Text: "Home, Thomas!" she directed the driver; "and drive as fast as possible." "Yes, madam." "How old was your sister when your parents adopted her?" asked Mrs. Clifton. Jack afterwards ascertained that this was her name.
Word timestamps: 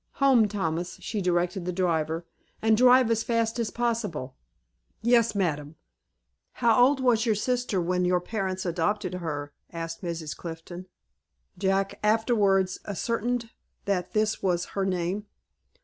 "Home, 0.13 0.47
Thomas!" 0.47 0.97
she 0.99 1.21
directed 1.21 1.65
the 1.65 1.71
driver; 1.71 2.25
"and 2.59 2.75
drive 2.75 3.11
as 3.11 3.21
fast 3.21 3.59
as 3.59 3.69
possible." 3.69 4.35
"Yes, 5.03 5.35
madam." 5.35 5.75
"How 6.53 6.83
old 6.83 6.99
was 6.99 7.27
your 7.27 7.35
sister 7.35 7.79
when 7.79 8.03
your 8.03 8.19
parents 8.19 8.65
adopted 8.65 9.13
her?" 9.13 9.53
asked 9.71 10.01
Mrs. 10.01 10.35
Clifton. 10.35 10.87
Jack 11.55 11.99
afterwards 12.01 12.79
ascertained 12.85 13.51
that 13.85 14.13
this 14.13 14.41
was 14.41 14.65
her 14.73 14.87
name. 14.87 15.27